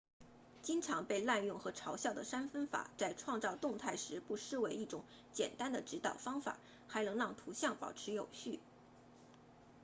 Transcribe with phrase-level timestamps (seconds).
[0.63, 8.59] 经常被滥用和嘲笑的三分法在创造动态时不失为一种简单的指导方法还能让图像保持有序